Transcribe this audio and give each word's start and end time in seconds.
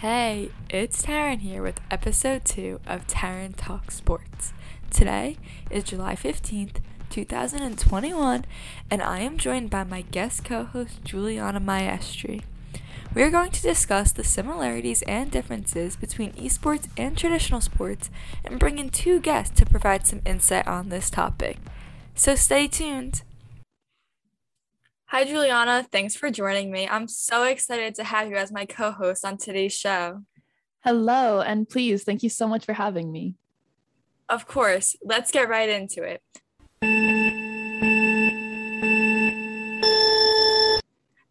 Hey, 0.00 0.48
it's 0.70 1.02
Taryn 1.02 1.40
here 1.40 1.62
with 1.62 1.78
episode 1.90 2.46
2 2.46 2.80
of 2.86 3.06
Taryn 3.06 3.52
Talk 3.54 3.90
Sports. 3.90 4.54
Today 4.90 5.36
is 5.68 5.84
July 5.84 6.16
15th, 6.16 6.76
2021, 7.10 8.46
and 8.90 9.02
I 9.02 9.18
am 9.18 9.36
joined 9.36 9.68
by 9.68 9.84
my 9.84 10.00
guest 10.00 10.42
co 10.42 10.64
host 10.64 11.04
Juliana 11.04 11.60
Maestri. 11.60 12.44
We 13.14 13.22
are 13.22 13.30
going 13.30 13.50
to 13.50 13.60
discuss 13.60 14.10
the 14.10 14.24
similarities 14.24 15.02
and 15.02 15.30
differences 15.30 15.96
between 15.96 16.32
esports 16.32 16.88
and 16.96 17.14
traditional 17.14 17.60
sports 17.60 18.08
and 18.42 18.58
bring 18.58 18.78
in 18.78 18.88
two 18.88 19.20
guests 19.20 19.54
to 19.58 19.66
provide 19.66 20.06
some 20.06 20.22
insight 20.24 20.66
on 20.66 20.88
this 20.88 21.10
topic. 21.10 21.58
So 22.14 22.36
stay 22.36 22.68
tuned. 22.68 23.20
Hi, 25.12 25.24
Juliana. 25.24 25.84
Thanks 25.90 26.14
for 26.14 26.30
joining 26.30 26.70
me. 26.70 26.86
I'm 26.88 27.08
so 27.08 27.42
excited 27.42 27.96
to 27.96 28.04
have 28.04 28.30
you 28.30 28.36
as 28.36 28.52
my 28.52 28.64
co 28.64 28.92
host 28.92 29.24
on 29.24 29.38
today's 29.38 29.72
show. 29.72 30.22
Hello, 30.84 31.40
and 31.40 31.68
please, 31.68 32.04
thank 32.04 32.22
you 32.22 32.30
so 32.30 32.46
much 32.46 32.64
for 32.64 32.74
having 32.74 33.10
me. 33.10 33.34
Of 34.28 34.46
course. 34.46 34.94
Let's 35.02 35.32
get 35.32 35.48
right 35.48 35.68
into 35.68 36.04
it. 36.04 36.22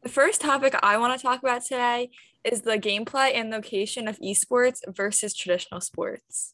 The 0.03 0.09
first 0.09 0.41
topic 0.41 0.75
I 0.83 0.97
want 0.97 1.17
to 1.17 1.25
talk 1.25 1.39
about 1.41 1.63
today 1.63 2.09
is 2.43 2.63
the 2.63 2.77
gameplay 2.77 3.33
and 3.33 3.49
location 3.49 4.09
of 4.09 4.19
esports 4.19 4.79
versus 4.89 5.33
traditional 5.33 5.79
sports. 5.79 6.53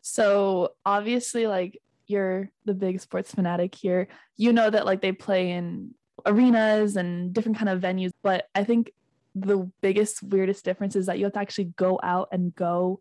So, 0.00 0.70
obviously, 0.86 1.46
like 1.46 1.78
you're 2.06 2.50
the 2.64 2.74
big 2.74 3.00
sports 3.00 3.34
fanatic 3.34 3.74
here, 3.74 4.08
you 4.36 4.52
know 4.52 4.68
that 4.70 4.86
like 4.86 5.00
they 5.00 5.12
play 5.12 5.50
in 5.50 5.94
arenas 6.26 6.96
and 6.96 7.32
different 7.32 7.58
kind 7.58 7.68
of 7.68 7.80
venues. 7.80 8.10
But 8.22 8.46
I 8.54 8.64
think 8.64 8.92
the 9.34 9.70
biggest, 9.80 10.22
weirdest 10.22 10.64
difference 10.64 10.96
is 10.96 11.06
that 11.06 11.18
you 11.18 11.24
have 11.24 11.32
to 11.34 11.40
actually 11.40 11.72
go 11.76 11.98
out 12.02 12.28
and 12.32 12.54
go 12.54 13.00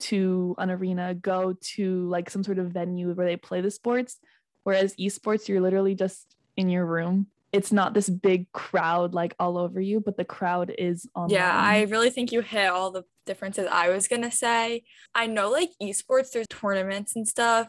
to 0.00 0.54
an 0.58 0.70
arena, 0.70 1.14
go 1.14 1.56
to 1.60 2.08
like 2.08 2.30
some 2.30 2.42
sort 2.42 2.58
of 2.58 2.66
venue 2.66 3.12
where 3.12 3.26
they 3.26 3.36
play 3.36 3.60
the 3.60 3.70
sports. 3.70 4.18
Whereas 4.64 4.94
esports, 4.96 5.48
you're 5.48 5.60
literally 5.60 5.94
just 5.94 6.36
in 6.56 6.68
your 6.68 6.86
room. 6.86 7.28
It's 7.52 7.72
not 7.72 7.92
this 7.92 8.08
big 8.08 8.50
crowd 8.52 9.12
like 9.12 9.34
all 9.38 9.58
over 9.58 9.80
you, 9.80 10.00
but 10.00 10.16
the 10.16 10.24
crowd 10.24 10.74
is 10.78 11.06
on. 11.14 11.28
Yeah, 11.28 11.52
I 11.52 11.82
really 11.82 12.10
think 12.10 12.32
you 12.32 12.40
hit 12.40 12.70
all 12.70 12.90
the 12.90 13.04
differences 13.26 13.68
I 13.70 13.90
was 13.90 14.08
gonna 14.08 14.30
say. 14.30 14.84
I 15.14 15.26
know 15.26 15.50
like 15.50 15.70
esports, 15.82 16.30
there's 16.32 16.46
tournaments 16.48 17.14
and 17.14 17.28
stuff, 17.28 17.68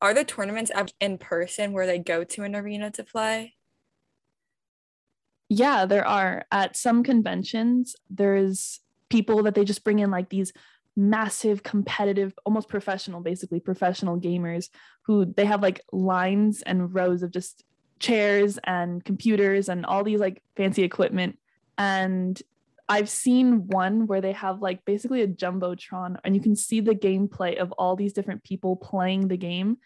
are 0.00 0.14
the 0.14 0.24
tournaments 0.24 0.70
in 1.00 1.18
person 1.18 1.72
where 1.72 1.86
they 1.86 1.98
go 1.98 2.24
to 2.24 2.42
an 2.42 2.54
arena 2.54 2.90
to 2.92 3.04
play? 3.04 3.54
Yeah, 5.48 5.84
there 5.84 6.06
are. 6.06 6.44
At 6.50 6.76
some 6.76 7.02
conventions, 7.02 7.96
there's 8.08 8.80
people 9.08 9.42
that 9.42 9.54
they 9.54 9.64
just 9.64 9.84
bring 9.84 9.98
in 9.98 10.10
like 10.10 10.30
these 10.30 10.52
massive 10.96 11.62
competitive 11.62 12.34
almost 12.44 12.68
professional 12.68 13.20
basically 13.20 13.60
professional 13.60 14.20
gamers 14.20 14.68
who 15.02 15.24
they 15.24 15.44
have 15.44 15.62
like 15.62 15.80
lines 15.92 16.62
and 16.62 16.92
rows 16.94 17.22
of 17.22 17.30
just 17.30 17.64
chairs 18.00 18.58
and 18.64 19.04
computers 19.04 19.68
and 19.68 19.86
all 19.86 20.02
these 20.02 20.20
like 20.20 20.42
fancy 20.56 20.82
equipment 20.82 21.38
and 21.78 22.42
I've 22.90 23.08
seen 23.08 23.68
one 23.68 24.08
where 24.08 24.20
they 24.20 24.32
have 24.32 24.60
like 24.60 24.84
basically 24.84 25.22
a 25.22 25.28
jumbotron 25.28 26.16
and 26.24 26.34
you 26.34 26.42
can 26.42 26.56
see 26.56 26.80
the 26.80 26.94
gameplay 26.94 27.56
of 27.56 27.70
all 27.78 27.94
these 27.94 28.12
different 28.12 28.42
people 28.42 28.74
playing 28.74 29.28
the 29.28 29.36
game. 29.36 29.78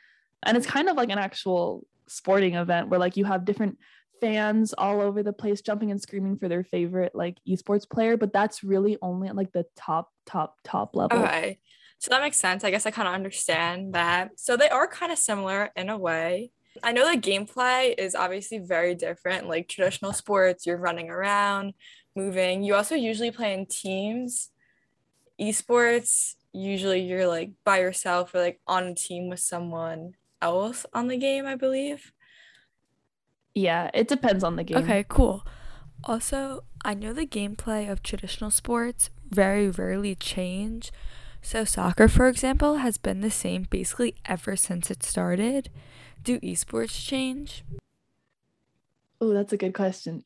And 0.42 0.56
it's 0.56 0.66
kind 0.66 0.88
of 0.88 0.96
like 0.96 1.10
an 1.10 1.18
actual 1.18 1.86
sporting 2.08 2.54
event 2.54 2.88
where 2.88 2.98
like 2.98 3.18
you 3.18 3.26
have 3.26 3.44
different 3.44 3.76
fans 4.22 4.72
all 4.72 5.02
over 5.02 5.22
the 5.22 5.34
place 5.34 5.60
jumping 5.60 5.90
and 5.90 6.00
screaming 6.00 6.38
for 6.38 6.48
their 6.48 6.64
favorite 6.64 7.14
like 7.14 7.36
esports 7.46 7.88
player, 7.88 8.16
but 8.16 8.32
that's 8.32 8.64
really 8.64 8.96
only 9.02 9.28
at 9.28 9.36
like 9.36 9.52
the 9.52 9.66
top 9.76 10.10
top 10.24 10.56
top 10.64 10.96
level. 10.96 11.18
Okay. 11.18 11.58
So 11.98 12.08
that 12.08 12.22
makes 12.22 12.38
sense. 12.38 12.64
I 12.64 12.70
guess 12.70 12.86
I 12.86 12.90
kind 12.90 13.06
of 13.06 13.12
understand 13.12 13.92
that. 13.92 14.30
So 14.36 14.56
they 14.56 14.70
are 14.70 14.86
kind 14.86 15.12
of 15.12 15.18
similar 15.18 15.70
in 15.76 15.90
a 15.90 15.98
way. 15.98 16.52
I 16.82 16.92
know 16.92 17.10
the 17.10 17.20
gameplay 17.20 17.94
is 17.96 18.14
obviously 18.14 18.58
very 18.58 18.94
different. 18.94 19.46
Like 19.46 19.68
traditional 19.68 20.12
sports, 20.12 20.66
you're 20.66 20.76
running 20.76 21.08
around, 21.10 21.74
moving. 22.14 22.62
You 22.62 22.74
also 22.74 22.94
usually 22.94 23.30
play 23.30 23.54
in 23.54 23.66
teams. 23.66 24.50
Esports, 25.40 26.34
usually 26.52 27.00
you're 27.00 27.26
like 27.26 27.50
by 27.64 27.80
yourself 27.80 28.34
or 28.34 28.40
like 28.40 28.60
on 28.66 28.84
a 28.84 28.94
team 28.94 29.28
with 29.28 29.40
someone 29.40 30.14
else 30.40 30.86
on 30.92 31.08
the 31.08 31.16
game, 31.16 31.46
I 31.46 31.56
believe. 31.56 32.12
Yeah, 33.54 33.90
it 33.94 34.08
depends 34.08 34.42
on 34.42 34.56
the 34.56 34.64
game. 34.64 34.82
Okay, 34.82 35.04
cool. 35.08 35.46
Also, 36.04 36.64
I 36.84 36.94
know 36.94 37.12
the 37.12 37.26
gameplay 37.26 37.90
of 37.90 38.02
traditional 38.02 38.50
sports 38.50 39.10
very 39.28 39.68
rarely 39.68 40.14
change. 40.14 40.92
So 41.42 41.64
soccer, 41.64 42.08
for 42.08 42.28
example, 42.28 42.76
has 42.76 42.98
been 42.98 43.20
the 43.20 43.30
same 43.30 43.66
basically 43.70 44.14
ever 44.24 44.56
since 44.56 44.90
it 44.90 45.02
started. 45.02 45.70
Do 46.22 46.40
esports 46.40 47.06
change? 47.06 47.64
Oh, 49.20 49.32
that's 49.32 49.52
a 49.52 49.56
good 49.56 49.74
question. 49.74 50.24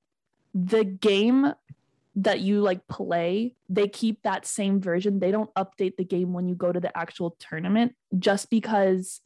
The 0.55 0.85
game 0.85 1.53
that 2.23 2.41
you 2.41 2.61
like 2.61 2.87
play, 2.89 3.55
they 3.69 3.87
keep 3.87 4.23
that 4.23 4.45
same 4.45 4.81
version. 4.81 5.21
They 5.21 5.31
don't 5.31 5.55
update 5.55 5.97
the 5.97 6.05
game 6.05 6.33
when 6.33 6.49
you 6.49 6.57
go 6.57 6.73
to 6.73 6.81
the 6.81 6.97
actual 6.97 7.37
tournament 7.39 7.95
just 8.19 8.51
because 8.51 9.21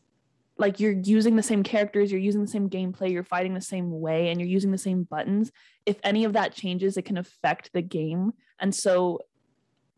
like 0.59 0.79
you're 0.79 0.93
using 0.93 1.37
the 1.37 1.43
same 1.43 1.63
characters, 1.63 2.13
you're 2.13 2.21
using 2.21 2.43
the 2.43 2.51
same 2.51 2.69
gameplay, 2.69 3.11
you're 3.11 3.25
fighting 3.25 3.55
the 3.55 3.63
same 3.63 3.91
way 3.91 4.29
and 4.29 4.39
you're 4.39 4.49
using 4.49 4.71
the 4.71 4.79
same 4.79 5.05
buttons. 5.05 5.51
If 5.87 5.97
any 6.05 6.25
of 6.25 6.35
that 6.35 6.55
changes, 6.55 6.99
it 6.99 7.07
can 7.07 7.17
affect 7.17 7.73
the 7.73 7.81
game. 7.81 8.35
And 8.61 8.75
so 8.75 9.21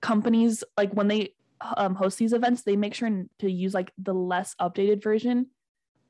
companies 0.00 0.62
like 0.76 0.92
when 0.92 1.08
they 1.08 1.34
um, 1.76 1.96
host 1.96 2.18
these 2.18 2.32
events, 2.32 2.62
they 2.62 2.76
make 2.76 2.94
sure 2.94 3.24
to 3.40 3.50
use 3.50 3.74
like 3.74 3.92
the 3.98 4.14
less 4.14 4.54
updated 4.60 5.02
version, 5.02 5.46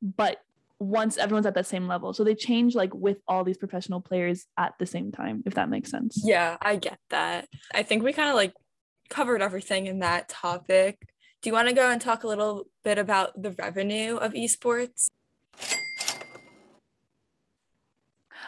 but 0.03 0.39
once 0.79 1.17
everyone's 1.17 1.47
at 1.47 1.55
that 1.55 1.67
same 1.67 1.87
level. 1.87 2.13
So 2.13 2.25
they 2.25 2.35
change 2.35 2.75
like 2.75 2.95
with 2.95 3.19
all 3.29 3.45
these 3.45 3.57
professional 3.57 4.01
players 4.01 4.47
at 4.59 4.75
the 4.79 4.87
same 4.87 5.13
time, 5.13 5.43
if 5.47 5.55
that 5.55 5.69
makes 5.69 5.91
sense. 5.91 6.21
Yeah, 6.25 6.57
I 6.61 6.77
get 6.77 6.99
that. 7.11 7.49
I 7.73 7.83
think 7.83 8.03
we 8.03 8.13
kind 8.13 8.29
of 8.29 8.35
like 8.35 8.53
covered 9.09 9.43
everything 9.43 9.87
in 9.87 10.01
that 10.01 10.29
topic. 10.29 10.99
Do 11.43 11.51
you 11.51 11.55
want 11.55 11.69
to 11.69 11.75
go 11.75 11.91
and 11.91 12.01
talk 12.01 12.25
a 12.25 12.29
little 12.29 12.67
bit 12.83 12.99
about 12.99 13.41
the 13.41 13.53
revenue 13.53 14.17
of 14.17 14.33
esports? 14.33 15.09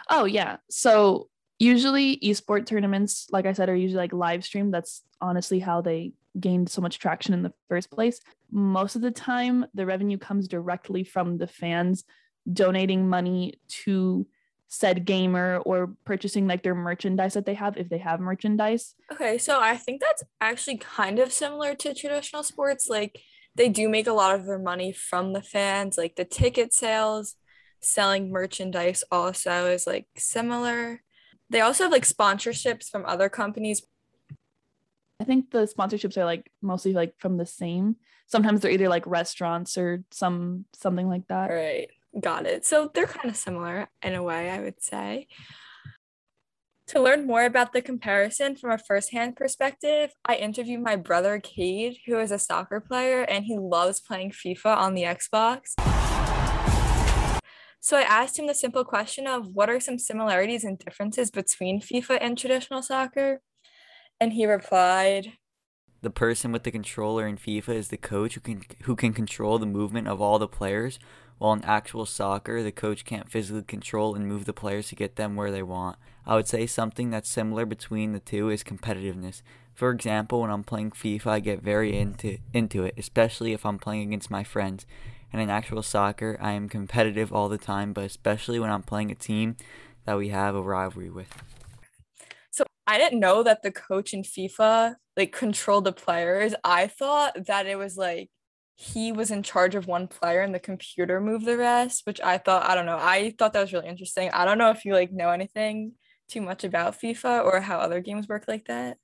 Oh, 0.09 0.25
yeah. 0.25 0.57
So 0.69 1.29
usually 1.59 2.17
esport 2.17 2.65
tournaments, 2.65 3.27
like 3.31 3.45
I 3.45 3.53
said, 3.53 3.69
are 3.69 3.75
usually 3.75 3.97
like 3.97 4.13
live 4.13 4.43
stream. 4.43 4.71
That's 4.71 5.03
honestly 5.21 5.59
how 5.59 5.81
they 5.81 6.13
gained 6.39 6.69
so 6.69 6.81
much 6.81 6.99
traction 6.99 7.33
in 7.33 7.43
the 7.43 7.53
first 7.69 7.91
place. 7.91 8.19
Most 8.51 8.95
of 8.95 9.01
the 9.01 9.11
time, 9.11 9.65
the 9.73 9.85
revenue 9.85 10.17
comes 10.17 10.47
directly 10.47 11.03
from 11.03 11.37
the 11.37 11.47
fans 11.47 12.03
donating 12.51 13.09
money 13.09 13.59
to 13.67 14.25
said 14.69 15.05
gamer 15.05 15.57
or 15.65 15.93
purchasing 16.05 16.45
like 16.45 16.61
their 16.61 16.75
merchandise 16.75 17.33
that 17.33 17.45
they 17.45 17.53
have 17.53 17.77
if 17.77 17.89
they 17.89 17.97
have 17.97 18.19
merchandise. 18.19 18.95
Okay, 19.11 19.37
so 19.37 19.61
I 19.61 19.77
think 19.77 20.01
that's 20.01 20.23
actually 20.41 20.77
kind 20.77 21.19
of 21.19 21.31
similar 21.31 21.73
to 21.75 21.93
traditional 21.93 22.43
sports. 22.43 22.87
Like 22.89 23.21
they 23.55 23.69
do 23.69 23.87
make 23.87 24.07
a 24.07 24.13
lot 24.13 24.35
of 24.35 24.45
their 24.45 24.59
money 24.59 24.91
from 24.91 25.33
the 25.33 25.41
fans, 25.41 25.97
like 25.97 26.15
the 26.15 26.25
ticket 26.25 26.73
sales, 26.73 27.35
selling 27.79 28.29
merchandise 28.29 29.03
also 29.11 29.67
is 29.67 29.87
like 29.87 30.07
similar. 30.17 31.01
They 31.49 31.61
also 31.61 31.85
have 31.85 31.93
like 31.93 32.05
sponsorships 32.05 32.89
from 32.89 33.05
other 33.05 33.29
companies. 33.29 33.81
I 35.19 35.23
think 35.23 35.49
the 35.49 35.67
sponsorships 35.67 36.17
are 36.17 36.25
like 36.25 36.51
mostly 36.61 36.93
like 36.93 37.15
from 37.17 37.37
the 37.37 37.45
same. 37.45 37.95
Sometimes 38.27 38.61
they're 38.61 38.71
either 38.71 38.89
like 38.89 39.07
restaurants 39.07 39.77
or 39.77 40.03
some 40.11 40.65
something 40.73 41.09
like 41.09 41.27
that. 41.27 41.49
Right. 41.49 41.89
Got 42.19 42.45
it. 42.45 42.65
So 42.65 42.91
they're 42.93 43.07
kind 43.07 43.29
of 43.29 43.35
similar 43.35 43.87
in 44.03 44.13
a 44.13 44.21
way, 44.21 44.49
I 44.49 44.59
would 44.59 44.81
say. 44.81 45.27
To 46.87 47.01
learn 47.01 47.27
more 47.27 47.43
about 47.43 47.73
the 47.73 47.81
comparison 47.81 48.55
from 48.55 48.71
a 48.71 48.77
firsthand 48.77 49.35
perspective, 49.35 50.11
I 50.23 50.35
interviewed 50.35 50.81
my 50.81 50.95
brother 50.95 51.39
Cade, 51.39 51.97
who 52.05 52.17
is 52.19 52.31
a 52.31 52.39
soccer 52.39 52.79
player 52.79 53.23
and 53.23 53.43
he 53.43 53.57
loves 53.57 53.99
playing 53.99 54.31
FIFA 54.31 54.77
on 54.77 54.93
the 54.93 55.03
Xbox. 55.03 55.73
So 57.79 57.97
I 57.97 58.01
asked 58.01 58.37
him 58.37 58.47
the 58.47 58.53
simple 58.53 58.85
question 58.85 59.27
of 59.27 59.47
what 59.47 59.69
are 59.69 59.79
some 59.79 59.97
similarities 59.97 60.63
and 60.63 60.77
differences 60.77 61.31
between 61.31 61.81
FIFA 61.81 62.19
and 62.21 62.37
traditional 62.37 62.81
soccer? 62.81 63.41
And 64.19 64.33
he 64.33 64.45
replied, 64.45 65.33
the 66.01 66.09
person 66.09 66.51
with 66.51 66.63
the 66.63 66.71
controller 66.71 67.27
in 67.27 67.37
FIFA 67.37 67.69
is 67.69 67.87
the 67.89 67.97
coach 67.97 68.35
who 68.35 68.39
can 68.39 68.63
who 68.83 68.95
can 68.95 69.13
control 69.13 69.57
the 69.57 69.65
movement 69.65 70.07
of 70.07 70.21
all 70.21 70.37
the 70.37 70.47
players, 70.47 70.99
while 71.37 71.53
in 71.53 71.63
actual 71.65 72.05
soccer, 72.05 72.63
the 72.63 72.71
coach 72.71 73.03
can't 73.03 73.29
physically 73.29 73.63
control 73.63 74.15
and 74.15 74.27
move 74.27 74.45
the 74.45 74.53
players 74.53 74.89
to 74.89 74.95
get 74.95 75.15
them 75.15 75.35
where 75.35 75.51
they 75.51 75.63
want. 75.63 75.97
I 76.25 76.35
would 76.35 76.47
say 76.47 76.65
something 76.65 77.09
that's 77.09 77.29
similar 77.29 77.65
between 77.65 78.13
the 78.13 78.19
two 78.19 78.49
is 78.49 78.63
competitiveness. 78.63 79.41
For 79.73 79.91
example, 79.91 80.41
when 80.41 80.49
I'm 80.51 80.63
playing 80.63 80.91
FIFA, 80.91 81.27
I 81.27 81.39
get 81.39 81.61
very 81.61 81.97
into 81.97 82.37
into 82.53 82.83
it, 82.85 82.93
especially 82.97 83.53
if 83.53 83.65
I'm 83.65 83.79
playing 83.79 84.07
against 84.07 84.31
my 84.31 84.43
friends. 84.43 84.85
And 85.33 85.41
in 85.41 85.49
actual 85.49 85.83
soccer, 85.83 86.37
I 86.39 86.53
am 86.53 86.69
competitive 86.69 87.33
all 87.33 87.49
the 87.49 87.57
time, 87.57 87.91
but 87.91 88.05
especially 88.05 88.59
when 88.59 88.69
I'm 88.69 88.83
playing 88.83 89.11
a 89.11 89.15
team 89.15 89.57
that 90.05 90.17
we 90.17 90.29
have 90.29 90.55
a 90.55 90.61
rivalry 90.61 91.09
with. 91.09 91.27
I 92.87 92.97
didn't 92.97 93.19
know 93.19 93.43
that 93.43 93.61
the 93.61 93.71
coach 93.71 94.13
in 94.13 94.23
FIFA 94.23 94.95
like 95.17 95.33
controlled 95.33 95.83
the 95.83 95.91
players. 95.91 96.55
I 96.63 96.87
thought 96.87 97.45
that 97.47 97.67
it 97.67 97.77
was 97.77 97.97
like 97.97 98.29
he 98.75 99.11
was 99.11 99.29
in 99.29 99.43
charge 99.43 99.75
of 99.75 99.87
one 99.87 100.07
player 100.07 100.41
and 100.41 100.55
the 100.55 100.59
computer 100.59 101.19
moved 101.19 101.45
the 101.45 101.57
rest, 101.57 102.03
which 102.05 102.21
I 102.21 102.37
thought 102.37 102.69
I 102.69 102.75
don't 102.75 102.85
know. 102.85 102.97
I 102.99 103.35
thought 103.37 103.53
that 103.53 103.61
was 103.61 103.73
really 103.73 103.87
interesting. 103.87 104.29
I 104.31 104.45
don't 104.45 104.57
know 104.57 104.69
if 104.69 104.85
you 104.85 104.93
like 104.93 105.11
know 105.11 105.31
anything 105.31 105.93
too 106.29 106.41
much 106.41 106.63
about 106.63 106.99
FIFA 106.99 107.43
or 107.43 107.59
how 107.59 107.79
other 107.79 107.99
games 107.99 108.27
work 108.27 108.45
like 108.47 108.65
that. 108.67 108.97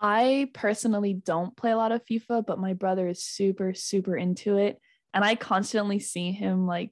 I 0.00 0.50
personally 0.52 1.14
don't 1.14 1.56
play 1.56 1.70
a 1.70 1.76
lot 1.76 1.92
of 1.92 2.04
FIFA, 2.04 2.46
but 2.46 2.58
my 2.58 2.74
brother 2.74 3.08
is 3.08 3.22
super, 3.22 3.74
super 3.74 4.16
into 4.16 4.58
it. 4.58 4.80
And 5.12 5.24
I 5.24 5.34
constantly 5.34 5.98
see 5.98 6.32
him 6.32 6.66
like, 6.66 6.90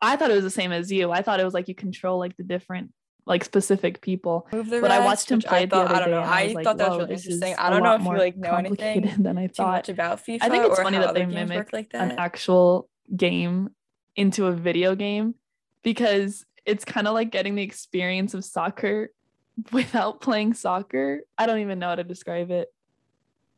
I 0.00 0.16
thought 0.16 0.30
it 0.30 0.34
was 0.34 0.44
the 0.44 0.50
same 0.50 0.72
as 0.72 0.90
you. 0.90 1.10
I 1.10 1.22
thought 1.22 1.40
it 1.40 1.44
was 1.44 1.54
like 1.54 1.68
you 1.68 1.74
control 1.74 2.18
like 2.18 2.36
the 2.36 2.44
different, 2.44 2.92
like 3.26 3.44
specific 3.44 4.00
people. 4.00 4.46
Move 4.52 4.70
the 4.70 4.80
But 4.80 4.92
I 4.92 5.04
watched 5.04 5.30
him 5.30 5.40
play 5.40 5.62
I 5.64 5.66
thought, 5.66 5.90
I 5.90 5.98
don't 5.98 6.10
know. 6.10 6.20
I 6.20 6.42
I 6.42 6.44
was 6.44 6.54
like, 6.54 6.64
thought 6.64 6.78
that 6.78 6.88
was 6.88 6.96
"Whoa, 6.98 7.02
really 7.04 7.14
interesting. 7.14 7.54
I 7.58 7.70
don't 7.70 7.82
know 7.82 7.94
if 7.94 8.02
you 8.02 8.16
like 8.16 8.36
know 8.36 8.54
anything 8.54 8.76
complicated 8.76 9.24
than 9.24 9.36
I 9.38 9.46
too 9.48 9.54
thought. 9.54 9.72
much 9.72 9.88
about 9.88 10.24
FIFA. 10.24 10.38
I 10.42 10.48
think 10.48 10.64
it's 10.64 10.80
funny 10.80 10.98
that 10.98 11.14
they 11.14 11.26
mimic 11.26 11.72
like 11.72 11.90
an 11.92 12.12
actual 12.12 12.88
game 13.14 13.70
into 14.14 14.46
a 14.46 14.52
video 14.52 14.94
game 14.94 15.34
because 15.82 16.46
it's 16.64 16.84
kind 16.84 17.06
of 17.06 17.14
like 17.14 17.30
getting 17.30 17.54
the 17.56 17.62
experience 17.62 18.32
of 18.34 18.44
soccer 18.44 19.10
without 19.72 20.20
playing 20.20 20.54
soccer. 20.54 21.20
I 21.36 21.46
don't 21.46 21.58
even 21.58 21.78
know 21.78 21.88
how 21.88 21.94
to 21.96 22.04
describe 22.04 22.50
it. 22.50 22.68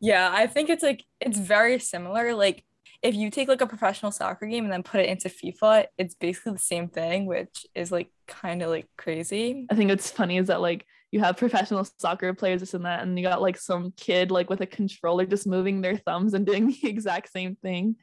Yeah, 0.01 0.31
I 0.33 0.47
think 0.47 0.71
it's 0.71 0.83
like 0.83 1.05
it's 1.21 1.39
very 1.39 1.79
similar. 1.79 2.35
Like 2.35 2.65
if 3.03 3.15
you 3.15 3.31
take 3.31 3.49
like 3.49 3.61
a 3.61 3.67
professional 3.67 4.11
soccer 4.11 4.47
game 4.47 4.65
and 4.65 4.73
then 4.73 4.83
put 4.83 5.01
it 5.01 5.09
into 5.09 5.29
FIFA, 5.29 5.87
it's 5.99 6.15
basically 6.15 6.53
the 6.53 6.59
same 6.59 6.89
thing, 6.89 7.27
which 7.27 7.67
is 7.75 7.93
like 7.93 8.11
kind 8.27 8.63
of 8.63 8.71
like 8.71 8.87
crazy. 8.97 9.67
I 9.71 9.77
think 9.77 9.91
what's 9.91 10.11
funny 10.11 10.39
is 10.39 10.49
that 10.49 10.61
like 10.61 10.85
you 11.13 11.21
have 11.21 11.37
professional 11.37 11.87
soccer 11.99 12.35
players, 12.35 12.61
this 12.61 12.75
and 12.75 12.85
that, 12.85 13.03
and 13.03 13.17
you 13.19 13.25
got 13.25 13.41
like 13.41 13.57
some 13.57 13.93
kid 13.97 14.31
like 14.31 14.51
with 14.51 14.61
a 14.61 14.67
controller 14.67 15.27
just 15.27 15.47
moving 15.47 15.81
their 15.81 15.97
thumbs 15.97 16.35
and 16.35 16.45
doing 16.47 16.69
the 16.69 16.89
exact 16.89 17.31
same 17.31 17.57
thing. 17.57 17.97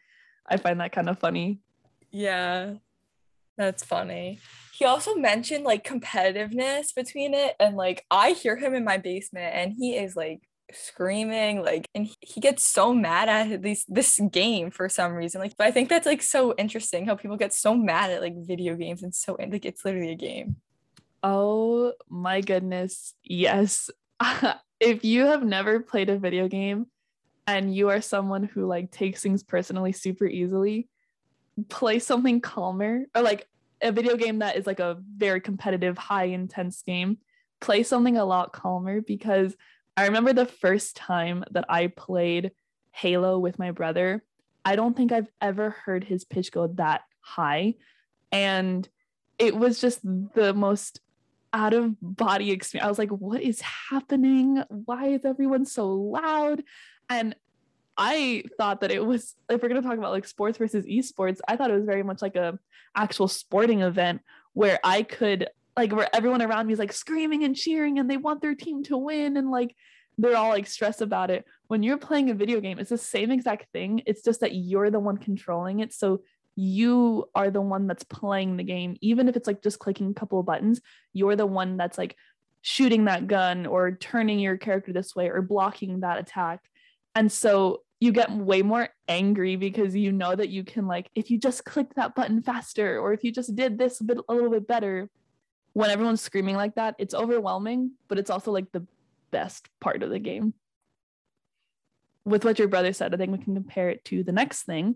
I 0.47 0.57
find 0.57 0.79
that 0.79 0.91
kind 0.91 1.09
of 1.09 1.19
funny. 1.19 1.59
Yeah, 2.11 2.75
that's 3.57 3.83
funny. 3.83 4.39
He 4.73 4.85
also 4.85 5.15
mentioned 5.15 5.65
like 5.65 5.85
competitiveness 5.85 6.95
between 6.95 7.33
it, 7.33 7.55
and 7.59 7.75
like 7.75 8.05
I 8.09 8.31
hear 8.31 8.55
him 8.55 8.73
in 8.73 8.85
my 8.85 8.97
basement, 8.97 9.53
and 9.55 9.73
he 9.77 9.95
is 9.95 10.15
like 10.15 10.41
screaming 10.73 11.61
like 11.61 11.87
and 11.93 12.09
he- 12.21 12.41
gets 12.41 12.63
so 12.63 12.93
mad 12.93 13.29
at 13.29 13.61
this 13.61 13.85
this 13.87 14.19
game 14.31 14.71
for 14.71 14.89
some 14.89 15.13
reason 15.13 15.39
like 15.39 15.55
but 15.57 15.67
i 15.67 15.71
think 15.71 15.89
that's 15.89 16.07
like 16.07 16.23
so 16.23 16.55
interesting 16.57 17.05
how 17.05 17.15
people 17.15 17.37
get 17.37 17.53
so 17.53 17.75
mad 17.75 18.09
at 18.09 18.21
like 18.21 18.33
video 18.45 18.75
games 18.75 19.03
and 19.03 19.13
so 19.13 19.37
like 19.39 19.63
it's 19.63 19.85
literally 19.85 20.11
a 20.11 20.15
game 20.15 20.55
Oh 21.27 21.93
my 22.07 22.41
goodness. 22.41 23.15
Yes. 23.23 23.89
if 24.79 25.03
you 25.03 25.25
have 25.25 25.43
never 25.43 25.79
played 25.79 26.11
a 26.11 26.19
video 26.19 26.47
game 26.47 26.85
and 27.47 27.75
you 27.75 27.89
are 27.89 27.99
someone 27.99 28.43
who 28.43 28.67
like 28.67 28.91
takes 28.91 29.23
things 29.23 29.41
personally 29.41 29.91
super 29.91 30.27
easily, 30.27 30.87
play 31.67 31.97
something 31.97 32.41
calmer 32.41 33.05
or 33.15 33.23
like 33.23 33.47
a 33.81 33.91
video 33.91 34.15
game 34.17 34.39
that 34.39 34.55
is 34.55 34.67
like 34.67 34.79
a 34.79 34.97
very 35.17 35.41
competitive, 35.41 35.97
high 35.97 36.25
intense 36.25 36.83
game. 36.83 37.17
Play 37.59 37.81
something 37.81 38.17
a 38.17 38.25
lot 38.25 38.53
calmer 38.53 39.01
because 39.01 39.55
I 39.97 40.05
remember 40.05 40.33
the 40.33 40.45
first 40.45 40.95
time 40.95 41.43
that 41.51 41.65
I 41.69 41.87
played 41.87 42.51
Halo 42.91 43.39
with 43.39 43.59
my 43.59 43.71
brother. 43.71 44.23
I 44.63 44.75
don't 44.75 44.95
think 44.95 45.11
I've 45.11 45.29
ever 45.41 45.69
heard 45.69 46.03
his 46.03 46.25
pitch 46.25 46.51
go 46.51 46.67
that 46.75 47.01
high. 47.21 47.75
And 48.31 48.87
it 49.37 49.55
was 49.55 49.79
just 49.79 50.01
the 50.03 50.53
most 50.53 51.01
out 51.53 51.73
of 51.73 51.95
body 52.01 52.51
experience. 52.51 52.85
I 52.85 52.89
was 52.89 52.99
like, 52.99 53.09
what 53.09 53.41
is 53.41 53.61
happening? 53.61 54.61
Why 54.69 55.07
is 55.07 55.23
everyone 55.23 55.65
so 55.65 55.87
loud? 55.87 56.63
And 57.09 57.35
I 57.97 58.43
thought 58.57 58.81
that 58.81 58.91
it 58.91 59.05
was 59.05 59.35
if 59.49 59.61
we're 59.61 59.69
gonna 59.69 59.81
talk 59.81 59.97
about 59.97 60.11
like 60.11 60.27
sports 60.27 60.57
versus 60.57 60.85
esports, 60.85 61.39
I 61.47 61.55
thought 61.55 61.71
it 61.71 61.75
was 61.75 61.85
very 61.85 62.03
much 62.03 62.21
like 62.21 62.35
a 62.35 62.59
actual 62.95 63.29
sporting 63.29 63.81
event 63.81 64.21
where 64.53 64.79
I 64.83 65.03
could 65.03 65.47
like 65.77 65.91
where 65.93 66.13
everyone 66.15 66.41
around 66.41 66.67
me 66.67 66.73
is 66.73 66.79
like 66.79 66.93
screaming 66.93 67.43
and 67.43 67.55
cheering 67.55 67.99
and 67.99 68.09
they 68.09 68.17
want 68.17 68.41
their 68.41 68.55
team 68.55 68.83
to 68.83 68.97
win 68.97 69.37
and 69.37 69.51
like 69.51 69.75
they're 70.17 70.37
all 70.37 70.49
like 70.49 70.67
stressed 70.67 71.01
about 71.01 71.29
it. 71.29 71.45
When 71.67 71.83
you're 71.83 71.97
playing 71.97 72.29
a 72.29 72.33
video 72.33 72.61
game, 72.61 72.79
it's 72.79 72.89
the 72.89 72.97
same 72.97 73.31
exact 73.31 73.71
thing. 73.73 74.01
It's 74.05 74.23
just 74.23 74.39
that 74.39 74.55
you're 74.55 74.89
the 74.89 74.99
one 74.99 75.17
controlling 75.17 75.81
it. 75.81 75.93
So 75.93 76.21
you 76.55 77.29
are 77.35 77.51
the 77.51 77.61
one 77.61 77.87
that's 77.87 78.03
playing 78.03 78.55
the 78.55 78.63
game 78.63 78.95
even 79.01 79.27
if 79.27 79.35
it's 79.35 79.47
like 79.47 79.61
just 79.61 79.79
clicking 79.79 80.11
a 80.11 80.13
couple 80.13 80.39
of 80.39 80.45
buttons 80.45 80.79
you're 81.13 81.35
the 81.35 81.45
one 81.45 81.75
that's 81.75 81.97
like 81.97 82.15
shooting 82.61 83.05
that 83.05 83.27
gun 83.27 83.65
or 83.65 83.91
turning 83.91 84.39
your 84.39 84.57
character 84.57 84.93
this 84.93 85.15
way 85.15 85.29
or 85.29 85.41
blocking 85.41 85.99
that 85.99 86.17
attack 86.17 86.61
and 87.13 87.31
so 87.31 87.81
you 87.99 88.11
get 88.11 88.31
way 88.31 88.61
more 88.61 88.89
angry 89.07 89.55
because 89.55 89.95
you 89.95 90.11
know 90.11 90.35
that 90.35 90.49
you 90.49 90.63
can 90.63 90.87
like 90.87 91.09
if 91.13 91.29
you 91.29 91.37
just 91.37 91.65
click 91.65 91.93
that 91.95 92.15
button 92.15 92.41
faster 92.41 92.99
or 92.99 93.13
if 93.13 93.23
you 93.23 93.31
just 93.31 93.55
did 93.55 93.77
this 93.77 93.99
a 93.99 94.03
bit 94.03 94.17
a 94.29 94.33
little 94.33 94.49
bit 94.49 94.67
better 94.67 95.09
when 95.75 95.91
everyone's 95.91 96.21
screaming 96.21 96.55
like 96.55 96.75
that 96.75 96.95
it's 96.97 97.13
overwhelming 97.13 97.91
but 98.07 98.17
it's 98.17 98.29
also 98.29 98.51
like 98.51 98.71
the 98.71 98.85
best 99.31 99.69
part 99.79 100.01
of 100.01 100.09
the 100.09 100.19
game 100.19 100.53
with 102.25 102.43
what 102.43 102.57
your 102.57 102.67
brother 102.67 102.93
said 102.93 103.13
i 103.13 103.17
think 103.17 103.31
we 103.31 103.37
can 103.37 103.53
compare 103.53 103.89
it 103.89 104.03
to 104.03 104.23
the 104.23 104.31
next 104.31 104.63
thing 104.63 104.95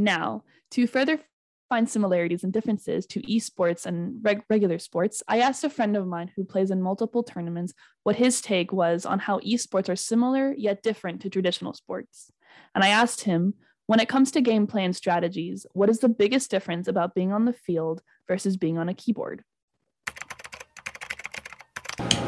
now, 0.00 0.44
to 0.72 0.86
further 0.86 1.20
find 1.68 1.88
similarities 1.88 2.42
and 2.42 2.52
differences 2.52 3.06
to 3.06 3.20
esports 3.22 3.86
and 3.86 4.24
reg- 4.24 4.42
regular 4.50 4.78
sports, 4.78 5.22
I 5.28 5.40
asked 5.40 5.62
a 5.62 5.70
friend 5.70 5.96
of 5.96 6.06
mine 6.06 6.32
who 6.34 6.44
plays 6.44 6.70
in 6.70 6.82
multiple 6.82 7.22
tournaments 7.22 7.74
what 8.02 8.16
his 8.16 8.40
take 8.40 8.72
was 8.72 9.06
on 9.06 9.20
how 9.20 9.38
esports 9.40 9.88
are 9.88 9.96
similar 9.96 10.52
yet 10.56 10.82
different 10.82 11.20
to 11.22 11.30
traditional 11.30 11.74
sports. 11.74 12.32
And 12.74 12.82
I 12.82 12.88
asked 12.88 13.22
him, 13.22 13.54
when 13.86 14.00
it 14.00 14.08
comes 14.08 14.30
to 14.32 14.42
gameplay 14.42 14.84
and 14.84 14.94
strategies, 14.94 15.66
what 15.72 15.90
is 15.90 15.98
the 15.98 16.08
biggest 16.08 16.50
difference 16.50 16.88
about 16.88 17.14
being 17.14 17.32
on 17.32 17.44
the 17.44 17.52
field 17.52 18.02
versus 18.26 18.56
being 18.56 18.78
on 18.78 18.88
a 18.88 18.94
keyboard? 18.94 19.44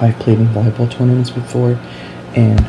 I've 0.02 0.18
played 0.18 0.38
in 0.38 0.48
volleyball 0.48 0.90
tournaments 0.90 1.30
before, 1.30 1.78
and 2.34 2.60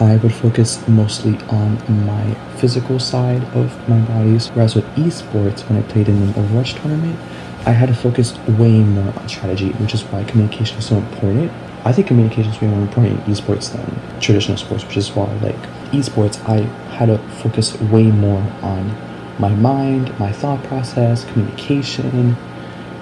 I 0.00 0.16
would 0.18 0.32
focus 0.32 0.86
mostly 0.86 1.36
on 1.48 2.06
my 2.06 2.34
physical 2.58 3.00
side 3.00 3.42
of 3.56 3.88
my 3.88 3.98
bodies. 4.00 4.48
Whereas 4.48 4.76
with 4.76 4.84
esports, 4.94 5.68
when 5.68 5.78
I 5.78 5.82
played 5.88 6.08
in 6.08 6.22
an 6.22 6.32
Overwatch 6.34 6.80
tournament, 6.80 7.18
I 7.66 7.72
had 7.72 7.88
to 7.88 7.94
focus 7.94 8.38
way 8.46 8.78
more 8.78 9.12
on 9.18 9.28
strategy, 9.28 9.72
which 9.72 9.94
is 9.94 10.04
why 10.04 10.22
communication 10.24 10.78
is 10.78 10.86
so 10.86 10.96
important. 10.98 11.50
I 11.84 11.92
think 11.92 12.06
communication 12.06 12.52
is 12.52 12.60
way 12.60 12.68
more 12.68 12.82
important 12.82 13.26
in 13.26 13.34
esports 13.34 13.72
than 13.72 14.20
traditional 14.20 14.56
sports, 14.56 14.84
which 14.84 14.96
is 14.96 15.10
why, 15.10 15.32
like 15.38 15.56
esports, 15.90 16.40
I 16.48 16.60
had 16.94 17.06
to 17.06 17.18
focus 17.42 17.80
way 17.80 18.04
more 18.04 18.42
on 18.62 18.94
my 19.40 19.50
mind, 19.50 20.16
my 20.20 20.30
thought 20.30 20.62
process, 20.64 21.24
communication, 21.32 22.36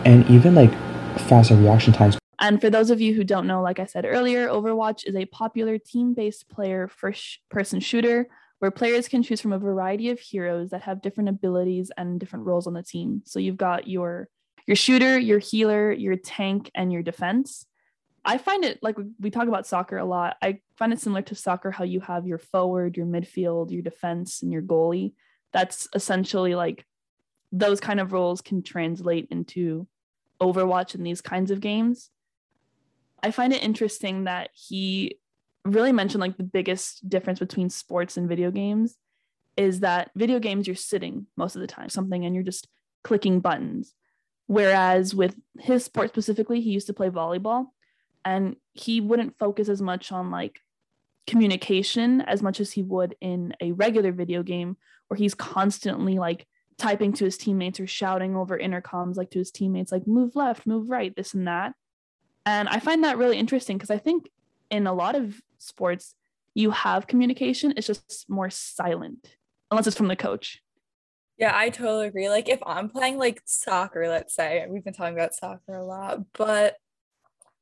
and 0.07 0.29
even 0.31 0.55
like 0.55 0.73
faster 1.19 1.55
reaction 1.55 1.93
times 1.93 2.19
And 2.45 2.61
for 2.61 2.69
those 2.69 2.91
of 2.91 3.01
you 3.01 3.15
who 3.15 3.25
don't 3.25 3.47
know, 3.47 3.63
like 3.63 3.79
I 3.79 3.87
said 3.87 4.05
earlier, 4.05 4.49
Overwatch 4.49 5.07
is 5.07 5.17
a 5.17 5.25
popular 5.25 5.79
team 5.79 6.13
based 6.13 6.47
player 6.51 6.89
first 6.89 7.39
person 7.49 7.81
shooter 7.81 8.29
where 8.59 8.71
players 8.71 9.09
can 9.09 9.23
choose 9.23 9.41
from 9.41 9.55
a 9.55 9.59
variety 9.59 10.11
of 10.11 10.21
heroes 10.21 10.69
that 10.69 10.83
have 10.83 11.01
different 11.01 11.31
abilities 11.31 11.91
and 11.97 12.21
different 12.21 12.45
roles 12.45 12.67
on 12.67 12.75
the 12.75 12.83
team. 12.83 13.23
So 13.25 13.39
you've 13.39 13.57
got 13.57 13.89
your 13.89 14.29
your 14.67 14.77
shooter, 14.77 15.19
your 15.19 15.39
healer, 15.39 15.91
your 15.91 16.17
tank, 16.17 16.71
and 16.75 16.93
your 16.93 17.03
defense. 17.03 17.65
I 18.27 18.37
find 18.37 18.63
it 18.63 18.79
like 18.83 18.99
we 19.19 19.31
talk 19.31 19.49
about 19.49 19.67
soccer 19.67 19.97
a 19.97 20.05
lot. 20.05 20.37
I 20.43 20.59
find 20.77 20.93
it 20.93 21.01
similar 21.01 21.23
to 21.23 21.35
soccer 21.35 21.71
how 21.71 21.85
you 21.85 22.01
have 22.01 22.27
your 22.27 22.39
forward, 22.39 22.99
your 22.99 23.07
midfield, 23.07 23.71
your 23.71 23.83
defense, 23.83 24.43
and 24.43 24.53
your 24.53 24.63
goalie. 24.63 25.15
That's 25.55 25.89
essentially 25.95 26.55
like 26.55 26.85
those 27.53 27.81
kind 27.81 28.01
of 28.01 28.13
roles 28.13 28.43
can 28.43 28.63
translate 28.63 29.29
into 29.31 29.87
Overwatch 30.43 30.95
in 30.95 31.05
these 31.05 31.23
kinds 31.23 31.51
of 31.51 31.61
games. 31.61 32.11
I 33.25 33.31
find 33.31 33.54
it 33.54 33.62
interesting 33.62 34.25
that 34.25 34.50
he 34.52 35.19
really 35.64 35.93
mentioned 35.93 36.21
like 36.21 36.37
the 36.37 36.43
biggest 36.43 37.09
difference 37.09 37.38
between 37.38 37.71
sports 37.71 38.19
and 38.19 38.28
video 38.28 38.50
games 38.50 38.99
is 39.57 39.81
that 39.81 40.11
video 40.14 40.38
games 40.38 40.66
you're 40.66 40.76
sitting 40.76 41.26
most 41.35 41.57
of 41.57 41.62
the 41.62 41.66
time 41.66 41.88
something 41.88 42.26
and 42.26 42.35
you're 42.35 42.45
just 42.45 42.69
clicking 43.02 43.40
buttons. 43.40 43.95
Whereas 44.47 45.14
with 45.14 45.35
his 45.59 45.87
sport 45.87 46.11
specifically 46.11 46.61
he 46.61 46.71
used 46.71 46.88
to 46.88 46.93
play 46.93 47.09
volleyball 47.09 47.69
and 48.26 48.57
he 48.75 49.00
wouldn't 49.00 49.38
focus 49.38 49.71
as 49.71 49.81
much 49.81 50.12
on 50.12 50.31
like 50.31 50.61
communication 51.26 52.21
as 52.21 52.43
much 52.43 52.61
as 52.61 52.73
he 52.73 52.83
would 52.83 53.16
in 53.23 53.54
a 53.59 53.73
regular 53.73 54.12
video 54.12 54.43
game 54.43 54.76
where 55.09 55.16
he's 55.16 55.35
constantly 55.35 56.19
like 56.19 56.47
typing 56.76 57.14
to 57.14 57.25
his 57.25 57.38
teammates 57.38 57.81
or 57.81 57.87
shouting 57.87 58.37
over 58.37 58.59
intercoms 58.59 59.16
like 59.16 59.31
to 59.31 59.38
his 59.38 59.50
teammates 59.50 59.90
like 59.90 60.07
move 60.07 60.37
left 60.37 60.66
move 60.66 60.90
right 60.90 61.16
this 61.16 61.33
and 61.33 61.49
that 61.49 61.73
and 62.47 62.69
I 62.69 62.79
find 62.79 63.05
that 63.05 63.19
really 63.19 63.39
interesting 63.39 63.77
because 63.77 63.91
I 63.91 63.99
think 63.99 64.29
in 64.71 64.87
a 64.87 64.93
lot 64.93 65.15
of 65.15 65.41
sports, 65.59 66.15
you 66.55 66.71
have 66.71 67.07
communication, 67.07 67.75
it's 67.77 67.87
just 67.87 68.27
more 68.29 68.51
silent, 68.51 69.37
unless 69.71 69.87
it's 69.87 69.97
from 69.97 70.09
the 70.09 70.17
coach. 70.17 70.63
Yeah, 71.37 71.53
I 71.55 71.71
totally 71.71 72.07
agree. 72.07 72.29
Like 72.29 72.49
if 72.49 72.61
I'm 72.65 72.89
playing 72.89 73.19
like 73.19 73.41
soccer, 73.45 74.09
let's 74.09 74.35
say, 74.35 74.65
we've 74.69 74.85
been 74.85 74.95
talking 74.95 75.15
about 75.15 75.35
soccer 75.35 75.75
a 75.75 75.85
lot, 75.85 76.21
but 76.33 76.77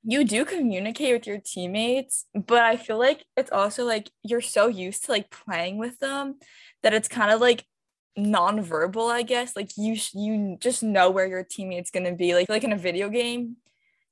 you 0.04 0.24
do 0.24 0.44
communicate 0.44 1.14
with 1.14 1.26
your 1.26 1.38
teammates, 1.38 2.26
but 2.34 2.62
I 2.62 2.76
feel 2.76 2.98
like 2.98 3.24
it's 3.36 3.52
also 3.52 3.84
like 3.84 4.10
you're 4.22 4.40
so 4.40 4.66
used 4.66 5.04
to 5.04 5.12
like 5.12 5.30
playing 5.30 5.78
with 5.78 5.98
them 6.00 6.38
that 6.82 6.92
it's 6.92 7.08
kind 7.08 7.30
of 7.30 7.40
like 7.40 7.64
nonverbal, 8.18 9.10
I 9.10 9.22
guess. 9.22 9.56
Like 9.56 9.70
you 9.76 9.96
you 10.12 10.56
just 10.60 10.82
know 10.82 11.10
where 11.10 11.26
your 11.26 11.44
teammate's 11.44 11.90
gonna 11.90 12.14
be. 12.14 12.34
Like 12.34 12.48
like 12.48 12.64
in 12.64 12.72
a 12.72 12.78
video 12.78 13.08
game, 13.08 13.56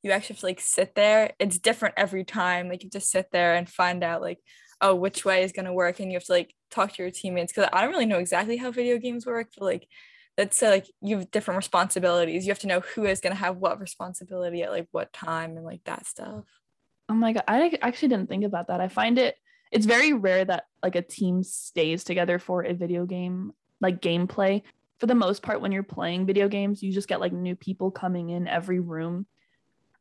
you 0.02 0.11
actually 0.11 0.35
have 0.35 0.40
to 0.40 0.47
like 0.47 0.61
sit 0.61 0.95
there. 0.95 1.33
It's 1.38 1.59
different 1.59 1.95
every 1.97 2.25
time. 2.25 2.69
Like 2.69 2.85
you 2.85 2.90
just 2.90 3.11
sit 3.11 3.26
there 3.33 3.54
and 3.54 3.69
find 3.69 4.02
out 4.02 4.23
like, 4.23 4.38
oh, 4.80 4.95
which 4.95 5.25
way 5.25 5.42
is 5.42 5.52
gonna 5.52 5.73
work, 5.73 6.00
and 6.00 6.11
you 6.11 6.16
have 6.16 6.25
to 6.25 6.33
like 6.33 6.54
talk 6.71 6.92
to 6.92 7.02
your 7.02 7.11
teammates 7.11 7.52
because 7.52 7.69
I 7.73 7.80
don't 7.80 7.90
really 7.90 8.07
know 8.07 8.19
exactly 8.19 8.57
how 8.57 8.71
video 8.71 8.99
games 8.99 9.26
work, 9.26 9.49
but 9.57 9.64
like 9.64 9.88
let's 10.38 10.57
say 10.57 10.71
like 10.71 10.87
you 11.02 11.19
have 11.19 11.30
different 11.30 11.57
responsibilities. 11.57 12.47
You 12.47 12.50
have 12.50 12.61
to 12.61 12.66
know 12.66 12.80
who 12.80 13.04
is 13.04 13.21
gonna 13.21 13.35
have 13.35 13.57
what 13.57 13.80
responsibility 13.80 14.62
at 14.62 14.71
like 14.71 14.88
what 14.92 15.12
time 15.12 15.57
and 15.57 15.64
like 15.64 15.85
that 15.85 16.07
stuff. 16.07 16.45
Oh 17.09 17.14
my 17.14 17.33
god, 17.33 17.45
I 17.49 17.76
actually 17.83 18.09
didn't 18.09 18.28
think 18.28 18.45
about 18.45 18.69
that. 18.69 18.80
I 18.80 18.88
find 18.88 19.19
it 19.19 19.37
it's 19.71 19.87
very 19.87 20.12
rare 20.12 20.45
that 20.45 20.64
like 20.83 20.97
a 20.97 21.02
team 21.02 21.42
stays 21.42 22.02
together 22.02 22.38
for 22.38 22.64
a 22.64 22.75
video 22.75 23.07
game 23.07 23.52
like 23.80 24.00
gameplay. 24.00 24.62
For 24.99 25.07
the 25.07 25.14
most 25.14 25.42
part, 25.42 25.61
when 25.61 25.73
you're 25.73 25.83
playing 25.83 26.26
video 26.26 26.49
games, 26.49 26.83
you 26.83 26.92
just 26.92 27.09
get 27.09 27.21
like 27.21 27.33
new 27.33 27.57
people 27.57 27.90
coming 27.90 28.30
in 28.30 28.47
every 28.47 28.80
room. 28.80 29.26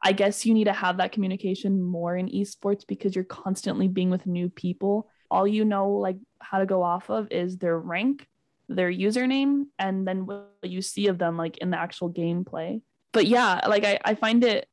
I 0.01 0.13
guess 0.13 0.45
you 0.45 0.53
need 0.53 0.65
to 0.65 0.73
have 0.73 0.97
that 0.97 1.11
communication 1.11 1.81
more 1.81 2.15
in 2.15 2.29
esports 2.29 2.87
because 2.87 3.15
you're 3.15 3.25
constantly 3.25 3.87
being 3.87 4.09
with 4.09 4.25
new 4.25 4.49
people. 4.49 5.09
All 5.29 5.47
you 5.47 5.65
know, 5.65 5.91
like 5.91 6.17
how 6.39 6.59
to 6.59 6.65
go 6.65 6.81
off 6.83 7.09
of 7.09 7.27
is 7.31 7.57
their 7.57 7.77
rank, 7.77 8.27
their 8.69 8.91
username, 8.91 9.65
and 9.77 10.07
then 10.07 10.25
what 10.25 10.49
you 10.63 10.81
see 10.81 11.07
of 11.07 11.17
them 11.17 11.37
like 11.37 11.57
in 11.57 11.69
the 11.69 11.79
actual 11.79 12.11
gameplay. 12.11 12.81
But 13.11 13.27
yeah, 13.27 13.61
like 13.67 13.83
I, 13.83 13.99
I 14.05 14.15
find 14.15 14.43
it 14.43 14.67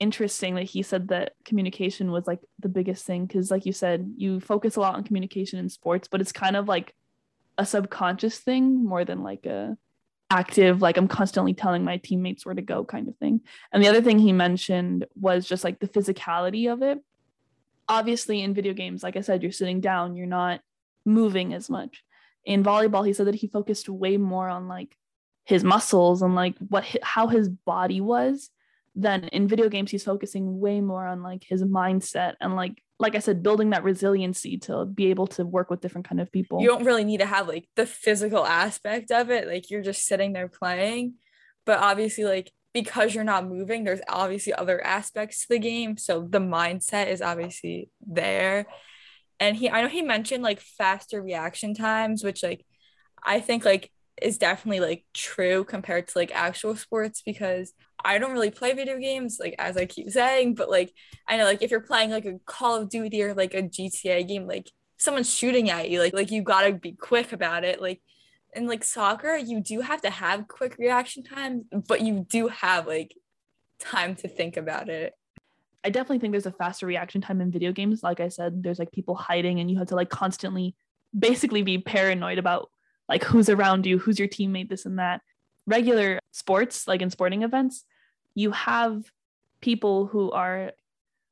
interesting 0.00 0.54
that 0.54 0.64
he 0.64 0.82
said 0.82 1.08
that 1.08 1.34
communication 1.44 2.10
was 2.10 2.26
like 2.26 2.40
the 2.58 2.68
biggest 2.68 3.04
thing 3.04 3.26
because 3.26 3.50
like 3.50 3.66
you 3.66 3.72
said 3.72 4.14
you 4.16 4.40
focus 4.40 4.76
a 4.76 4.80
lot 4.80 4.94
on 4.94 5.04
communication 5.04 5.58
in 5.58 5.68
sports 5.68 6.08
but 6.10 6.22
it's 6.22 6.32
kind 6.32 6.56
of 6.56 6.66
like 6.66 6.94
a 7.58 7.66
subconscious 7.66 8.38
thing 8.38 8.82
more 8.82 9.04
than 9.04 9.22
like 9.22 9.44
a 9.44 9.76
active 10.30 10.80
like 10.80 10.96
i'm 10.96 11.08
constantly 11.08 11.52
telling 11.52 11.84
my 11.84 11.96
teammates 11.96 12.46
where 12.46 12.54
to 12.54 12.62
go 12.62 12.84
kind 12.84 13.08
of 13.08 13.16
thing. 13.16 13.40
And 13.72 13.82
the 13.82 13.88
other 13.88 14.00
thing 14.00 14.18
he 14.18 14.32
mentioned 14.32 15.06
was 15.14 15.46
just 15.46 15.64
like 15.64 15.80
the 15.80 15.88
physicality 15.88 16.72
of 16.72 16.82
it. 16.82 16.98
Obviously 17.88 18.42
in 18.42 18.54
video 18.54 18.72
games 18.72 19.02
like 19.02 19.16
i 19.16 19.20
said 19.20 19.42
you're 19.42 19.52
sitting 19.52 19.80
down 19.80 20.16
you're 20.16 20.26
not 20.26 20.60
moving 21.04 21.52
as 21.54 21.68
much. 21.68 22.04
In 22.44 22.62
volleyball 22.64 23.06
he 23.06 23.12
said 23.12 23.26
that 23.26 23.34
he 23.34 23.48
focused 23.48 23.88
way 23.88 24.16
more 24.16 24.48
on 24.48 24.68
like 24.68 24.96
his 25.44 25.64
muscles 25.64 26.22
and 26.22 26.34
like 26.34 26.56
what 26.58 26.84
how 27.02 27.26
his 27.26 27.48
body 27.48 28.00
was 28.00 28.50
then 28.94 29.24
in 29.24 29.48
video 29.48 29.68
games 29.68 29.90
he's 29.90 30.04
focusing 30.04 30.58
way 30.58 30.80
more 30.80 31.06
on 31.06 31.22
like 31.22 31.44
his 31.48 31.62
mindset 31.62 32.34
and 32.40 32.56
like 32.56 32.82
like 33.00 33.16
I 33.16 33.20
said, 33.20 33.42
building 33.42 33.70
that 33.70 33.82
resiliency 33.82 34.58
to 34.58 34.84
be 34.84 35.06
able 35.06 35.26
to 35.28 35.46
work 35.46 35.70
with 35.70 35.80
different 35.80 36.06
kind 36.06 36.20
of 36.20 36.30
people. 36.30 36.60
You 36.60 36.68
don't 36.68 36.84
really 36.84 37.04
need 37.04 37.20
to 37.20 37.26
have 37.26 37.48
like 37.48 37.66
the 37.74 37.86
physical 37.86 38.44
aspect 38.44 39.10
of 39.10 39.30
it. 39.30 39.48
Like 39.48 39.70
you're 39.70 39.82
just 39.82 40.06
sitting 40.06 40.34
there 40.34 40.48
playing. 40.48 41.14
But 41.64 41.80
obviously, 41.80 42.24
like 42.24 42.52
because 42.74 43.14
you're 43.14 43.24
not 43.24 43.48
moving, 43.48 43.84
there's 43.84 44.02
obviously 44.08 44.52
other 44.52 44.84
aspects 44.84 45.42
to 45.42 45.46
the 45.48 45.58
game. 45.58 45.96
So 45.96 46.26
the 46.28 46.40
mindset 46.40 47.08
is 47.08 47.22
obviously 47.22 47.88
there. 48.06 48.66
And 49.40 49.56
he 49.56 49.70
I 49.70 49.80
know 49.80 49.88
he 49.88 50.02
mentioned 50.02 50.42
like 50.42 50.60
faster 50.60 51.22
reaction 51.22 51.74
times, 51.74 52.22
which 52.22 52.42
like 52.42 52.66
I 53.24 53.40
think 53.40 53.64
like 53.64 53.90
is 54.20 54.36
definitely 54.36 54.80
like 54.80 55.04
true 55.14 55.64
compared 55.64 56.08
to 56.08 56.18
like 56.18 56.34
actual 56.34 56.76
sports 56.76 57.22
because 57.24 57.72
I 58.04 58.18
don't 58.18 58.32
really 58.32 58.50
play 58.50 58.72
video 58.72 58.98
games, 58.98 59.38
like 59.40 59.54
as 59.58 59.76
I 59.76 59.86
keep 59.86 60.10
saying, 60.10 60.54
but 60.54 60.70
like 60.70 60.92
I 61.28 61.36
know 61.36 61.44
like 61.44 61.62
if 61.62 61.70
you're 61.70 61.80
playing 61.80 62.10
like 62.10 62.24
a 62.26 62.38
Call 62.46 62.76
of 62.76 62.88
Duty 62.88 63.22
or 63.22 63.34
like 63.34 63.54
a 63.54 63.62
GTA 63.62 64.26
game, 64.26 64.46
like 64.46 64.70
someone's 64.98 65.34
shooting 65.34 65.70
at 65.70 65.90
you, 65.90 66.00
like 66.00 66.12
like 66.12 66.30
you 66.30 66.42
gotta 66.42 66.72
be 66.72 66.92
quick 66.92 67.32
about 67.32 67.64
it. 67.64 67.80
Like 67.80 68.00
in 68.54 68.66
like 68.66 68.84
soccer, 68.84 69.36
you 69.36 69.60
do 69.60 69.80
have 69.80 70.02
to 70.02 70.10
have 70.10 70.48
quick 70.48 70.76
reaction 70.78 71.22
time, 71.22 71.64
but 71.88 72.00
you 72.00 72.26
do 72.28 72.48
have 72.48 72.86
like 72.86 73.14
time 73.78 74.14
to 74.16 74.28
think 74.28 74.56
about 74.56 74.88
it. 74.88 75.14
I 75.82 75.90
definitely 75.90 76.18
think 76.18 76.32
there's 76.32 76.46
a 76.46 76.52
faster 76.52 76.86
reaction 76.86 77.20
time 77.20 77.40
in 77.40 77.50
video 77.50 77.72
games. 77.72 78.02
Like 78.02 78.20
I 78.20 78.28
said, 78.28 78.62
there's 78.62 78.78
like 78.78 78.92
people 78.92 79.14
hiding 79.14 79.60
and 79.60 79.70
you 79.70 79.78
have 79.78 79.88
to 79.88 79.94
like 79.94 80.10
constantly 80.10 80.74
basically 81.18 81.62
be 81.62 81.78
paranoid 81.78 82.38
about 82.38 82.70
like 83.08 83.24
who's 83.24 83.48
around 83.48 83.86
you, 83.86 83.98
who's 83.98 84.18
your 84.18 84.28
teammate, 84.28 84.68
this 84.68 84.86
and 84.86 84.98
that. 84.98 85.22
Regular 85.66 86.18
sports, 86.32 86.86
like 86.86 87.02
in 87.02 87.10
sporting 87.10 87.42
events, 87.42 87.84
you 88.40 88.52
have 88.52 89.04
people 89.60 90.06
who 90.06 90.30
are 90.30 90.72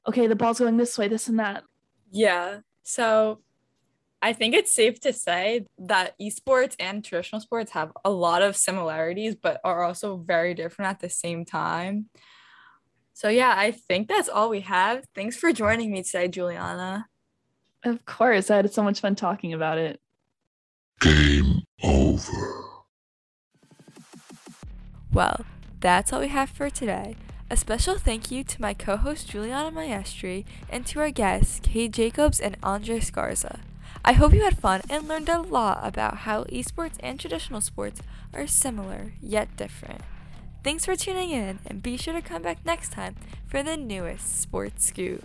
okay 0.07 0.27
the 0.27 0.37
ball's 0.37 0.59
going 0.59 0.77
this 0.77 0.99
way 0.99 1.09
this 1.09 1.29
and 1.29 1.39
that. 1.39 1.65
Yeah. 2.11 2.61
So 2.83 3.41
i 4.21 4.33
think 4.33 4.53
it's 4.53 4.73
safe 4.73 4.99
to 4.99 5.13
say 5.13 5.65
that 5.79 6.13
esports 6.21 6.75
and 6.81 7.05
traditional 7.05 7.41
sports 7.41 7.71
have 7.71 7.93
a 8.05 8.11
lot 8.11 8.43
of 8.43 8.57
similarities 8.57 9.37
but 9.37 9.61
are 9.63 9.85
also 9.85 10.17
very 10.17 10.55
different 10.55 10.91
at 10.91 11.01
the 11.01 11.09
same 11.09 11.45
time. 11.45 12.07
So 13.15 13.29
yeah 13.29 13.55
i 13.57 13.71
think 13.71 14.09
that's 14.09 14.29
all 14.29 14.51
we 14.51 14.61
have. 14.61 15.05
Thanks 15.15 15.37
for 15.37 15.53
joining 15.53 15.91
me 15.93 16.03
today 16.03 16.29
juliana. 16.29 17.07
Of 17.85 18.05
course. 18.05 18.51
I 18.51 18.57
had 18.57 18.73
so 18.73 18.83
much 18.83 19.01
fun 19.01 19.15
talking 19.15 19.53
about 19.55 19.79
it. 19.79 20.01
Game 21.01 21.63
over. 21.83 22.43
Well 25.13 25.47
that's 25.81 26.13
all 26.13 26.21
we 26.21 26.29
have 26.29 26.51
for 26.51 26.71
today. 26.71 27.17
A 27.51 27.57
special 27.57 27.97
thank 27.97 28.31
you 28.31 28.45
to 28.45 28.61
my 28.61 28.75
co 28.75 28.97
host 28.97 29.29
Juliana 29.29 29.71
Maestri 29.71 30.45
and 30.69 30.85
to 30.87 31.01
our 31.01 31.11
guests 31.11 31.61
Cade 31.63 31.95
Jacobs 31.95 32.41
and 32.41 32.57
Andre 32.63 33.01
Scarza. 33.01 33.61
I 34.05 34.13
hope 34.13 34.35
you 34.35 34.43
had 34.43 34.59
fun 34.59 34.83
and 34.91 35.09
learned 35.09 35.29
a 35.29 35.41
lot 35.41 35.81
about 35.83 36.19
how 36.19 36.45
esports 36.45 36.97
and 37.01 37.19
traditional 37.19 37.61
sports 37.61 38.03
are 38.33 38.47
similar 38.47 39.13
yet 39.21 39.57
different. 39.57 40.03
Thanks 40.63 40.85
for 40.85 40.97
tuning 40.97 41.31
in 41.31 41.61
and 41.67 41.83
be 41.83 41.97
sure 41.97 42.15
to 42.15 42.23
come 42.23 42.43
back 42.43 42.59
next 42.65 42.93
time 42.93 43.17
for 43.47 43.63
the 43.63 43.77
newest 43.77 44.41
sports 44.41 44.87
scoop. 44.87 45.25